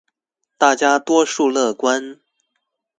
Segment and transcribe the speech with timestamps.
[0.57, 2.21] 大家多數樂觀